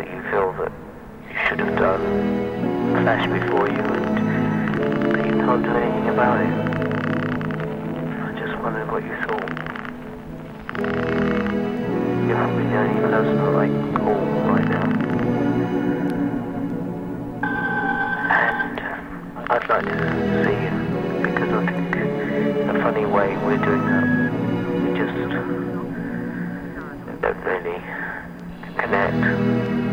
[0.00, 0.72] that you feel that
[1.28, 2.00] you should have done
[3.02, 6.48] flash before you, and that you can't do anything about it.
[8.24, 9.50] I just wondered what you thought.
[12.26, 14.86] You're probably the only person I like Paul right now.
[18.30, 19.96] And uh, I'd like to
[20.44, 20.72] see you,
[21.24, 21.92] because I think
[22.56, 24.06] in a funny way we're doing that.
[24.80, 25.12] We just
[27.20, 27.78] don't really
[28.78, 29.89] connect.